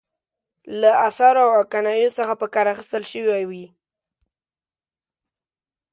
له 0.79 0.91
استعارو 1.05 1.45
او 1.57 1.61
کنایو 1.71 2.15
څخه 2.17 2.33
پکې 2.41 2.53
کار 2.55 2.65
اخیستل 2.73 3.03
شوی 3.11 3.43
وي. 3.49 3.65